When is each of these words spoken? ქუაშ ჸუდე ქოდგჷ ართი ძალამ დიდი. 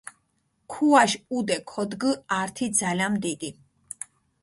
ქუაშ 0.71 1.11
ჸუდე 1.29 1.57
ქოდგჷ 1.69 2.11
ართი 2.39 2.67
ძალამ 2.77 3.13
დიდი. 3.23 3.49